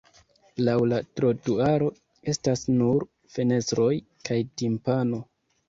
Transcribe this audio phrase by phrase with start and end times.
[0.61, 1.91] Laŭ la trotuaro
[2.35, 3.07] estas nur
[3.37, 3.89] fenestroj
[4.27, 5.25] kaj timpano.